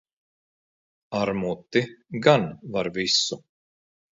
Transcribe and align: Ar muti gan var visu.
Ar 1.19 1.29
muti 1.41 1.81
gan 2.25 2.43
var 2.73 2.87
visu. 2.97 3.37